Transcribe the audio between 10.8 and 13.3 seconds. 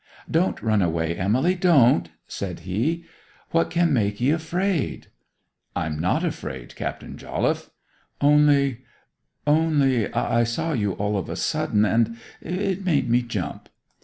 all of a sudden, and—it made me